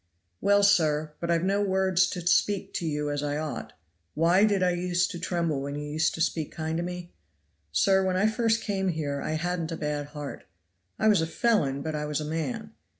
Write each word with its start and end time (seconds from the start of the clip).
"Well, 0.41 0.63
sir; 0.63 1.13
but 1.19 1.29
I've 1.29 1.43
no 1.43 1.61
words 1.61 2.07
to 2.07 2.25
speak 2.25 2.73
to 2.73 2.87
you 2.87 3.11
as 3.11 3.21
I 3.21 3.37
ought. 3.37 3.73
Why 4.15 4.45
did 4.45 4.63
I 4.63 4.71
use 4.71 5.05
to 5.09 5.19
tremble 5.19 5.61
when 5.61 5.75
you 5.75 5.87
used 5.91 6.15
to 6.15 6.21
speak 6.21 6.51
kind 6.51 6.77
to 6.77 6.83
me? 6.83 7.11
Sir, 7.71 8.03
when 8.03 8.17
I 8.17 8.25
first 8.25 8.63
came 8.63 8.87
here 8.89 9.21
I 9.21 9.33
hadn't 9.33 9.71
a 9.71 9.77
bad 9.77 10.07
heart. 10.07 10.45
I 10.97 11.07
was 11.07 11.21
a 11.21 11.27
felon, 11.27 11.83
but 11.83 11.93
I 11.93 12.05
was 12.05 12.19
a 12.19 12.25
man. 12.25 12.71